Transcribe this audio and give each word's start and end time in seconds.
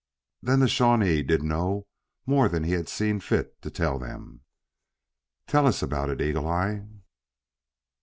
Then 0.41 0.61
the 0.61 0.67
Shawnee 0.67 1.21
did 1.21 1.43
know 1.43 1.85
more 2.25 2.49
than 2.49 2.63
he 2.63 2.71
had 2.71 2.89
seen 2.89 3.19
fit 3.19 3.61
to 3.61 3.69
tell 3.69 3.99
them? 3.99 4.41
"Tell 5.45 5.67
us 5.67 5.83
about 5.83 6.09
it, 6.09 6.19
Eagle 6.19 6.47
eye." 6.47 6.87